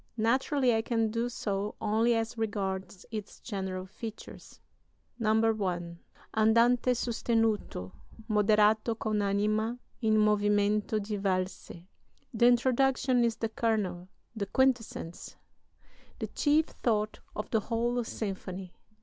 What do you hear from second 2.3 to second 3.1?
regards